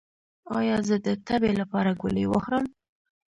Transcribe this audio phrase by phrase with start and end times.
[0.57, 2.65] ایا زه د تبې لپاره ګولۍ وخورم؟